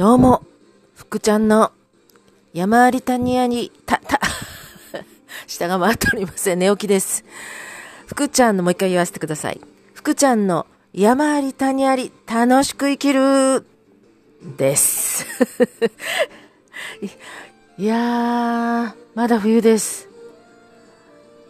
[0.00, 0.42] どうも、
[0.94, 1.72] 福ちゃんの
[2.54, 4.18] 山あり谷あり、た、た、
[5.46, 6.58] 下が回っておりません。
[6.58, 7.22] 寝起きです。
[8.06, 9.60] 福ちゃんの、もう一回言わせてください。
[9.92, 13.66] 福ちゃんの山あり谷あり、楽しく生きる、
[14.56, 15.26] です。
[17.76, 20.08] いやー、まだ冬です。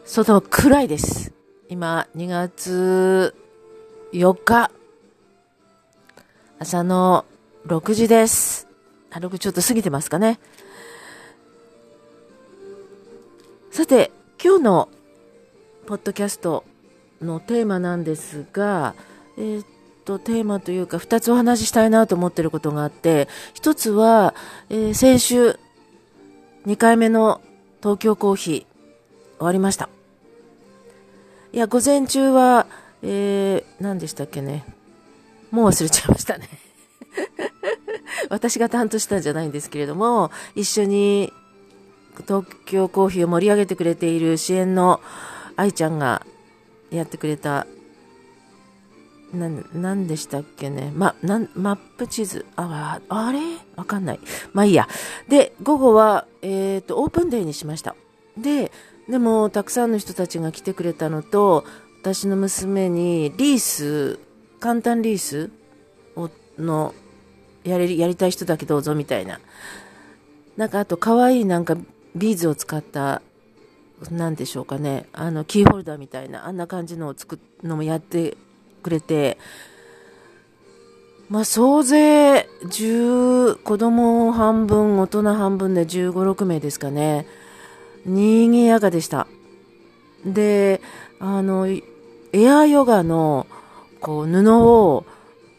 [0.04, 1.32] 外暗いです。
[1.68, 3.32] 今、2月
[4.12, 4.72] 4日、
[6.58, 7.24] 朝の
[7.66, 8.66] 6時です。
[9.10, 10.40] あ、6ちょっと過ぎてますかね。
[13.70, 14.10] さて、
[14.42, 14.88] 今日の
[15.86, 16.64] ポッドキャスト
[17.20, 18.94] のテーマなんですが、
[19.36, 19.66] えーっ
[20.04, 24.34] と、テーマというか、2つお話ししたいなと思ってることがあって、1つは、
[24.70, 25.58] えー先週、
[26.66, 27.40] 2回目の
[27.80, 29.88] 東京コーヒー、終わりました。
[31.52, 32.66] いや、午前中は、
[33.02, 34.64] えー、何でしたっけね。
[35.50, 36.69] もう忘れちゃいましたね。
[38.30, 41.32] 私が担当したんじゃないんですけれども、一緒に
[42.26, 45.00] 東京コーヒーを盛り上げてくれている支援の
[45.56, 46.24] 愛ちゃんが
[46.90, 47.66] やってくれた、
[49.34, 50.92] な、なんでしたっけね。
[50.94, 52.46] ま、なん、マップ地図。
[52.56, 53.38] あ、あれ？
[53.76, 54.20] わかんない。
[54.52, 54.88] まあいいや。
[55.28, 57.94] で、午後は、えっ、と、オープンデーにしました。
[58.36, 58.72] で、
[59.08, 61.64] でも、たくさんの人たちが来てくれたのと、
[62.00, 64.18] 私の娘にリース、
[64.58, 65.50] 簡単リース、
[66.60, 66.94] の、
[67.64, 69.40] やれ、やりたい人だけどうぞみたいな。
[70.56, 71.76] なんかあと可愛いなんか
[72.14, 73.22] ビーズを使った、
[74.10, 75.06] なんでしょうかね。
[75.12, 78.36] あの、キーホルダーみたいな、あんな感じのを作るのもやって
[78.82, 79.38] くれて、
[81.28, 87.24] まあ、総勢10、子供半分、大人半分で15、6名ですかね。
[88.04, 89.28] にぎやかでした。
[90.24, 90.80] で、
[91.20, 93.46] あの、エアヨガの、
[94.00, 95.04] こう、布を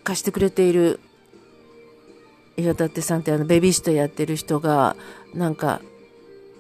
[0.04, 1.00] 貸してくれている
[2.58, 4.96] 岩立さんってあのベビーシットやってる人が
[5.34, 5.82] なんか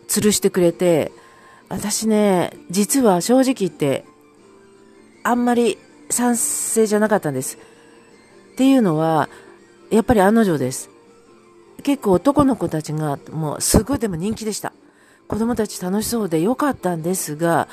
[0.08, 1.12] 吊るしてくれて
[1.70, 4.06] 私ね実は正直言って
[5.24, 5.78] あんまり
[6.10, 7.58] 賛成じゃなかったんです。
[8.54, 9.30] っていうのは
[9.90, 10.90] やっぱり案の定です。
[11.84, 14.74] 結構男の子たちがもうすごいでも人気でした。
[15.28, 17.70] 子供たち楽しそうでよかったんですが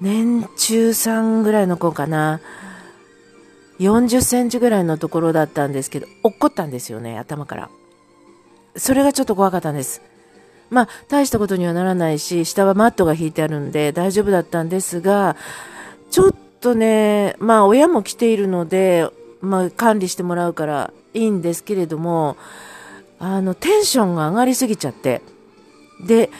[0.00, 2.40] 年中さんぐらいの子かな。
[3.78, 7.70] 40センチぐらいのところだったんですけど、落っこったんですよね、頭から。
[8.76, 10.02] それがちょっと怖かったんです。
[10.70, 15.36] まあ、大したことにはならないし、下はマットが引いてあるんで大丈夫だったんですが、
[16.10, 19.08] ちょっとね、まあ、親も来ているので、
[19.40, 22.36] まあ、管理してもらうからいいんですけれども、
[23.18, 25.22] あの、テンションが上がりすぎちゃって、
[26.04, 26.30] で、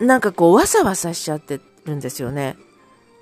[0.00, 2.56] なんかこう、わさわさしちゃってるんですよね。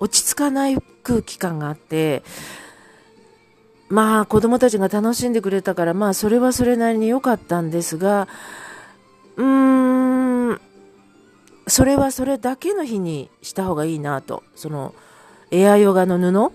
[0.05, 2.23] 落ち着かない空気感があって、
[3.89, 8.27] まあ子供たちが楽しんでくれたから、まあそれはそれなりに良かったんですが、
[9.35, 10.61] うーん、
[11.67, 14.43] それはそれだけの日にした方がいいなと。
[14.55, 14.93] その、
[15.49, 16.51] エアヨガの布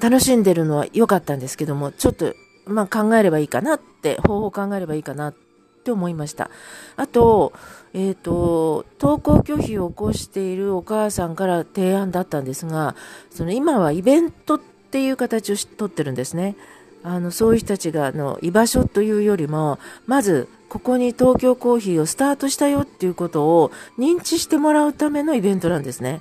[0.00, 2.34] 楽しんでるのは良かったんですけども、ちょっと、
[2.66, 5.34] まあ考えればいいかなって、方法を考えればいいかなっ
[5.82, 6.50] て思いました。
[6.96, 7.52] あと、
[7.92, 12.94] えっ、と、登校拒否を起こしているお母さんから提案だったんですが、
[13.30, 16.56] その今はイベントっていう形をとってるんですね。
[17.02, 26.20] あの、そういう人たちが、あの、居場所というよりも、まず、ここに東京コーヒーをスタートしたよっていうことを認知してもらうためのイベントなんですね。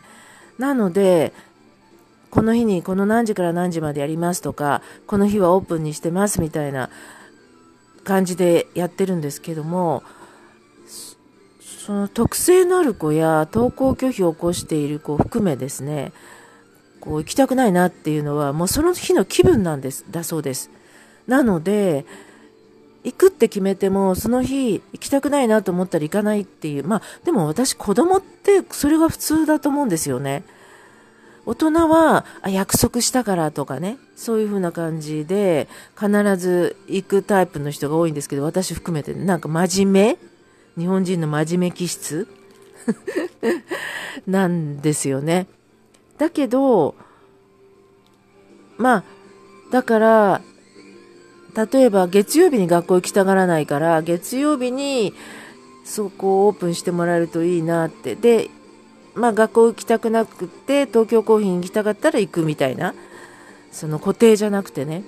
[0.57, 1.33] なので、
[2.31, 6.89] この日にこの何時から何時までやりますとか、この日はオープンにしてますみたいな
[8.03, 10.03] 感じでやってるんですけども、
[11.61, 16.11] その特性のある子や登校拒否を起こしている子を含めですね、
[16.99, 20.69] こう行きたくないなっていうのはもうその日の気分なんです、だそうです。
[21.27, 22.05] なので、
[23.03, 30.43] 行くって決めてもその日行きたくないなと思ったら行かないっていう、まあでも私子供ってそれが普通だと思うんですよね。
[31.49, 35.67] 大人は約束したからとかね、そういう風な感じで
[35.99, 40.17] 必ず行くタイプの人が多いんですけど、私含めてなんか真面
[40.75, 40.81] 目？
[40.83, 42.27] 日本人の真面目気質？
[44.27, 45.47] なんですよね。
[46.19, 46.93] だけど、
[48.77, 49.03] まあ、
[49.71, 50.41] だから、
[51.71, 55.15] 例えば月曜日に学校行きたがらないから、月曜日に
[55.83, 58.13] そこをオープンしてもらえるといいなって。
[58.13, 58.51] で、
[59.19, 62.95] まあ学校行きたくなくて、東京コーヒーに行きたかったら行くみたいな。
[63.71, 65.03] その固定じゃなくてね。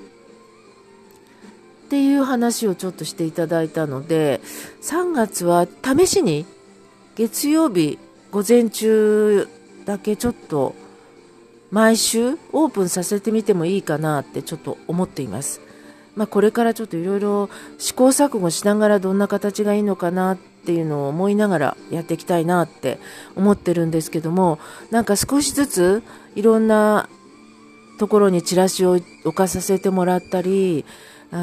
[1.86, 4.42] っていう話をちょっとしていただいたので、
[4.82, 6.46] 3月は試しに
[7.16, 8.00] 月曜日
[8.32, 9.48] 午前中
[9.86, 10.76] だけちょっと
[11.70, 15.60] 毎週オープンさせてみてもいいかなってちょっと思っています。
[16.16, 23.00] まあ、これからちょっといろいろ試行錯誤しながらどんな形がいいのかなってっていうのを思いながらやっていきたいなって
[23.36, 24.60] 思ってるんですけども
[24.92, 26.04] なんか少しずつ
[26.36, 27.10] いろんな
[27.98, 30.86] ところにチラシを置かさせてもらったり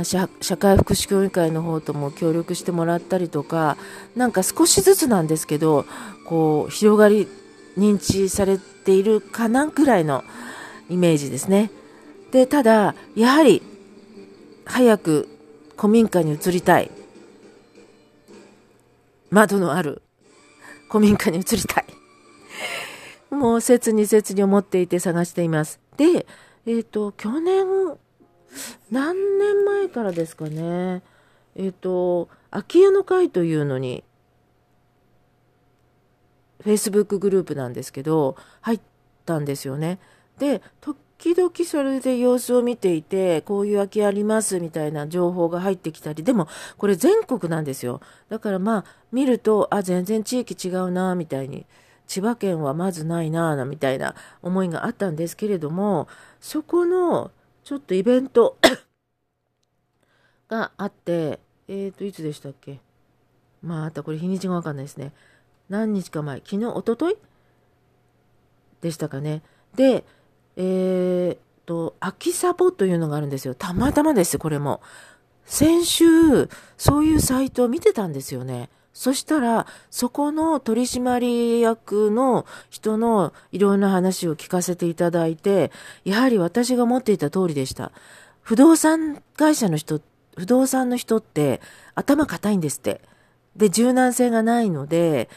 [0.02, 3.76] 社会福祉協議会の方とも協力してもらったりとか
[4.14, 5.84] なんか少しずつなんですけど
[6.26, 7.26] こう広がり
[7.76, 10.24] 認知されているかなぐらいの
[10.90, 11.70] イメージですね。
[12.32, 13.62] でただやはり
[14.64, 15.28] 早く
[15.76, 16.90] 古民家に移りたい。
[19.30, 20.02] 窓のある
[20.90, 21.84] 古民家に移りたい。
[23.30, 25.80] もう切に切に思っていて探しています。
[25.96, 26.26] で、
[26.66, 27.66] えっ、ー、と、去年、
[28.90, 31.02] 何年前からですかね。
[31.54, 34.02] えっ、ー、と、空き家の会というのに、
[36.64, 38.80] Facebook グループなんですけど、入っ
[39.26, 39.98] たんですよね。
[40.38, 40.62] で、
[41.18, 48.00] 時々それで様子を見ていて、こういう空きありますみたいな情報が入ってきたり、でもこれ全国なんですよ。
[48.28, 51.66] だからまあ見ると、あ、全然地域違うな、みたいに。
[52.06, 56.06] 千葉県はまずないな、みたいな思いがあったんですけれども、
[56.40, 57.32] そこの
[57.64, 58.56] ちょっとイベント
[60.48, 62.80] があって、えっ、ー、と、いつでしたっけ？
[63.60, 65.12] まあ、あとこれ日にちがわかんないですね。
[65.68, 67.16] 何日か前、昨日、おととい
[68.80, 69.42] でしたかね。
[69.74, 70.04] で、
[70.60, 73.54] えー、と、秋サポというのがあるんですよ。
[73.54, 74.80] たまたまです、これも。
[75.44, 78.70] 先週、そういうサイトを見てたんですよね。
[78.94, 85.70] そしたら、そこの取締役の人のいろんな話を聞かせていただいて、
[86.04, 87.92] やはり私が思っていた通りでした。
[88.40, 90.00] 不動産会社の人、
[90.36, 91.60] 不動産の人って
[91.94, 93.02] 頭固いんですって。
[93.54, 95.28] で、柔軟性がないので、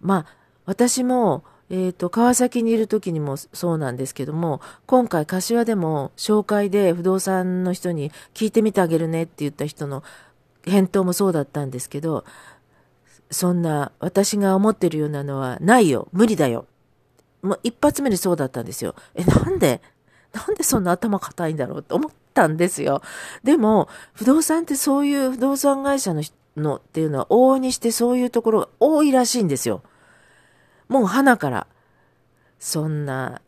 [0.00, 0.36] まあ、
[0.66, 10.02] 私もえっ、ー、と、川崎にいる時にもそうなんですけども、今回柏でも紹介で不動産の人に聞いてみてあげるねって言った人の
[10.64, 12.24] 返答もそうだったんですけど、
[13.30, 16.66] そんな私が思ってるようなのはないよ、無理だよ。
[17.42, 18.96] もう一発目にそうだったんですよ。
[19.14, 19.80] え、なんで
[20.32, 23.02] なんでそんな頭固いんだろうって思ったんですよ。
[23.42, 26.22] でも、不動産ってそういう不動産会社の
[26.56, 29.82] のっていうのは往々にしてそういうところが多いらしいんですよ。
[30.90, 31.66] もう花から、
[32.58, 33.40] そんな、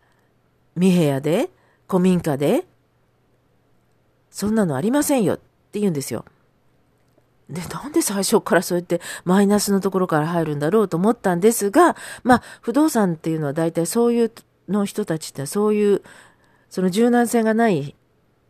[0.76, 1.50] 三部屋で、
[1.88, 2.64] 古民家で、
[4.30, 5.36] そんなのありませんよっ
[5.72, 6.24] て言うんですよ。
[7.50, 14.32] で、なんで最初からそうやってマイナスのところから入るんだろうと思ったんですが、まあ、不動産っていうのは大体そういう
[14.68, 16.02] の人たちってそういう、
[16.70, 17.96] その柔軟性がない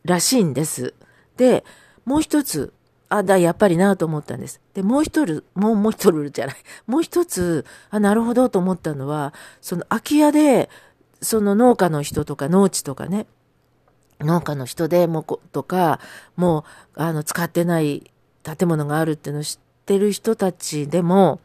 [0.05, 0.95] らしいんです。
[1.39, 1.65] で、
[2.05, 2.75] もう一つ、
[3.15, 4.59] あ、だ、やっぱりなと思ったんです。
[4.73, 6.57] で、もう一人、もう、もう一人じゃない。
[6.87, 10.71] もう一つ、あ、なるほどと思ったのは、その空き家で、
[11.21, 13.27] その農家の人とか農地とかね、
[14.21, 16.01] 農家の人でもことか、
[16.37, 16.65] も
[16.97, 18.11] う、あの、使ってない
[18.43, 21.41] 建物があるっていうのを知ってる人たちでも、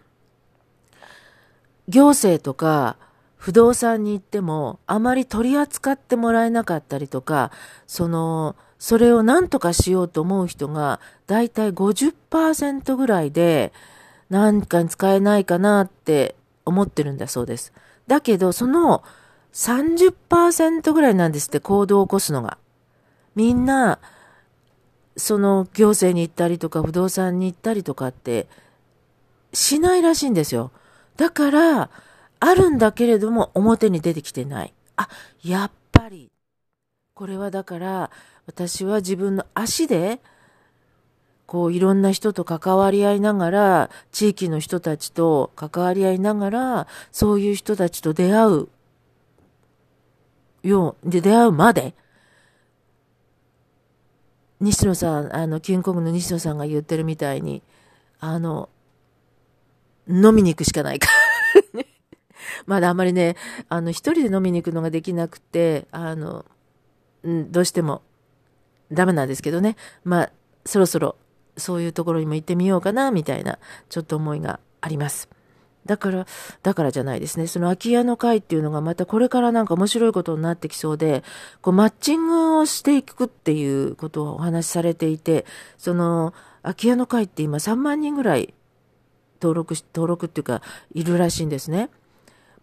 [1.90, 2.96] 行政とか
[3.36, 7.52] 不動産に行っても、あまり取り扱ってもらえなかったりとか、
[7.88, 13.74] その、それを何とかしようと思う人が、だいたい50%ぐらいで、
[14.30, 17.74] 何かに使えないかなって思ってるんだそうです。
[18.08, 19.04] だけど、その
[19.54, 22.58] 30%ぐらいなんですって、行動を起こすのが。
[23.36, 24.00] みんな、
[25.16, 28.48] その行政に行ったりとか、不動産に行ったりとかって、
[29.54, 30.72] しないらしいんですよ。
[31.16, 31.90] だから、
[32.40, 34.74] あるんだけれども、表に出てきてない。
[34.96, 35.10] あ、
[35.44, 36.32] やっぱり。
[37.16, 38.12] これはだから、
[38.48, 40.20] 私は自分の足で、
[41.46, 48.68] こういろんな人と関わり合いながら、地域の人たちと関わり合いながら、そういう人たちと出会う
[50.64, 51.94] よう、で出会うまで、
[54.60, 57.62] 西野さん、あの、キンコングの西野さんが言ってるみたいに、
[58.20, 58.70] あの、
[60.08, 61.10] 飲みに行くしかないか。
[62.66, 63.36] まだあんまりね、
[63.68, 66.46] あの、一人で飲みに行くのができなくて、あの、
[67.24, 68.02] うん、どうしても。
[68.92, 69.76] ダメなんですけどね。
[70.04, 70.32] まあ、
[70.66, 71.16] そろそろ
[71.58, 75.30] そういうところにも行ってみようかな、みたいな、ちょっと思いがあります。
[75.86, 76.28] だから、
[76.64, 77.48] だからじゃないですね。
[77.48, 81.24] その空き家の会っていうのがまたこれからなんか面白いことになってきそうで、
[81.62, 85.46] こうマッチングをしていくっていうことをお話しされていて、
[85.78, 88.54] その空き家の会って今3万人ぐらい
[89.42, 90.62] 登録し、登録っていうか
[90.94, 91.90] いるらしいんですね。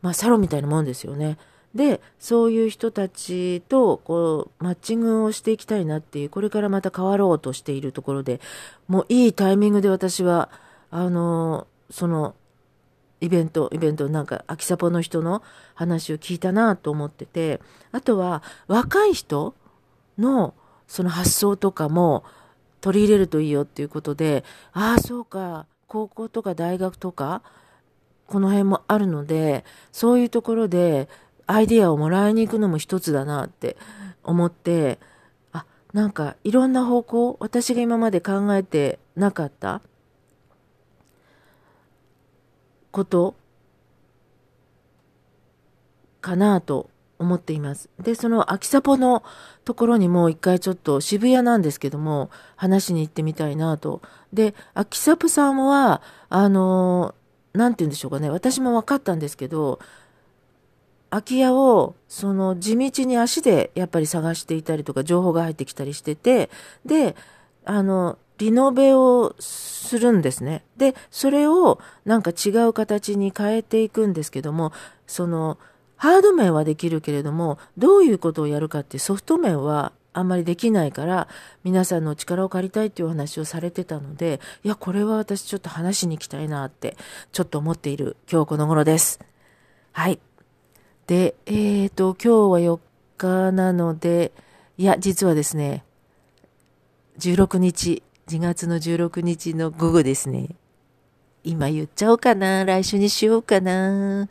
[0.03, 1.39] まあサロンみたいなもんですよね。
[1.75, 8.41] で、そういう人たちと、こう、マッチングをしていきたいなっていう、これからまた変わろうとしているところで、
[8.87, 10.51] もういいタイミングで私は、
[10.91, 12.35] あの、その、
[13.21, 15.43] イベント、イベントなんか、秋サポの人の
[15.75, 19.55] 話を聞いたなと思ってて、あとは若い人
[20.19, 20.55] の
[20.87, 22.25] その発想とかも
[22.81, 27.43] 取り入れるといいよっていうことで、ああ、そうか、高校とか大学とか、
[28.27, 31.09] この辺もあるので、そういうところで
[31.47, 33.77] アイディアをもらいに行くのも一つだなって
[34.23, 34.99] 思って、
[35.53, 39.81] あ、なんかいろんな方向、私が今まで考えてなかった
[42.91, 43.35] こと
[46.21, 47.89] かなと思っています。
[48.01, 49.23] で、その秋サポの
[49.65, 54.03] ところにも一回ちょっと渋谷なんですけども、話しに行ってみたいなと。
[54.33, 57.15] で、秋サポさんは、あの、
[57.53, 59.79] なんて言うんでしょうかね、私も分かったんですけど、
[61.15, 66.51] 空き家を、その地道に足でやっぱり探していたりとか、情報が入ってきたりしてて、
[66.85, 67.15] で、
[67.65, 70.65] あの、リノベをするんですね。
[70.77, 74.73] で、それをなんか違う形に変えていくんですけども、
[75.07, 75.57] その、
[75.97, 81.29] ハード面はできるけれども、どういうことをやるかってソフト面はあんまりできないから、
[81.63, 86.97] 皆さんの力を借りたいっていうお話をされてたので、いや、これは私ちょっと話しに行きたいなって、
[87.31, 89.21] ちょっと思っている今日この頃です。
[89.93, 90.19] はい。
[91.07, 92.81] で、えっ、ー、と、今日は4
[93.19, 94.33] 日なので、
[94.79, 95.85] いや、実はですね、
[97.19, 100.49] 16日、2月の16日の午後ですね。
[101.43, 104.29] 今言っちゃおうかな、来週にしようかな。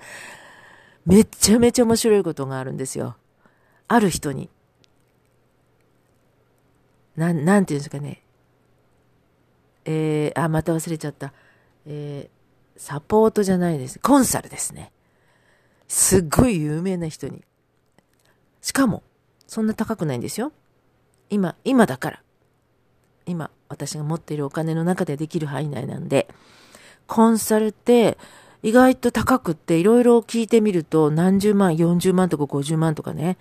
[1.05, 3.17] めっちゃめちゃ面白いことがあるんですよ。
[3.87, 4.49] ある人に。
[7.15, 8.23] なん、なんていうんですかね。
[9.85, 11.33] えー、あ、また忘れちゃった。
[11.85, 13.99] えー、サポートじゃないです。
[13.99, 14.91] コンサルですね。
[15.87, 17.43] すっごい有名な人に。
[18.61, 19.03] しかも、
[19.47, 20.51] そんな高くないんですよ。
[21.29, 22.23] 今、今だから。
[23.25, 26.27] 今、私が持っているお金の中でできる範囲内なんで、
[27.07, 28.17] コンサルって
[28.61, 33.37] 意外と高くっていろいろ聞いてみると何十万、40万とか50万とかね。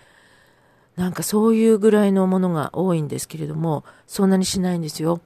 [0.96, 5.20] なんかそういうぐらいのものが多いんですけれども、そんなにしないんですよ。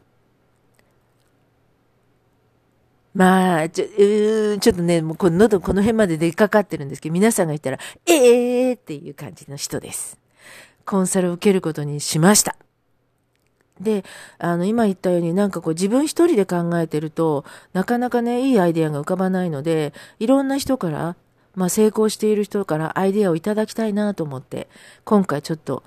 [3.16, 10.18] まあ、ちょ、うんちょっとね、もうこの喉この辺まで出かかってるんですけど、皆さんが言ったら、ええーっていう感じの人です。
[10.84, 12.56] コンサルを受けることにしました。
[13.80, 14.04] で、
[14.38, 21.16] あの、今言ったようになんかこう自分一人で考えてると、なかなかね、いいアイデアが浮かばないので、いろんな人から、
[21.54, 24.68] まあ成功している人からアイデアをいただきたいなと思って、
[25.04, 25.82] 今回ちょっと、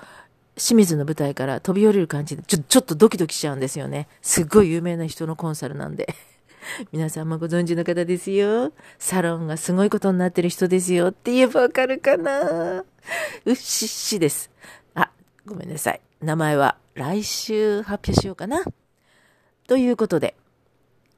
[0.56, 4.08] 清水の舞台から飛び降りる感じで、ちょ、ちょっとドキドキしちゃうんですよね。
[4.24, 6.16] すっごい有名な人のコンサルなんで。
[6.92, 8.74] 皆さんもご存知の方ですよ。
[8.98, 12.84] サロンがすごいことになってる人ですよって言えばわかるかな
[13.46, 14.52] うっしっしです。
[14.96, 15.12] あ、
[15.46, 16.02] ごめんなさい。
[16.22, 18.64] 名前は来週発表しようかな。
[19.68, 20.36] ということで、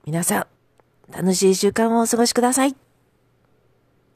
[0.05, 0.47] 皆さん、
[1.11, 2.90] 楽しい週間をお過ごしください。